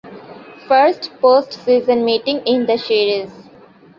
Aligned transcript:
First 0.67 1.11
postseason 1.21 2.03
meeting 2.03 2.41
in 2.47 2.65
the 2.65 2.79
series. 2.79 3.31